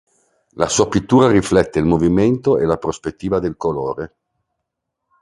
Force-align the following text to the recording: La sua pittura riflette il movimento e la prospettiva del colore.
La 0.53 0.67
sua 0.67 0.87
pittura 0.89 1.29
riflette 1.29 1.77
il 1.77 1.85
movimento 1.85 2.57
e 2.57 2.65
la 2.65 2.79
prospettiva 2.79 3.37
del 3.37 3.55
colore. 3.55 4.15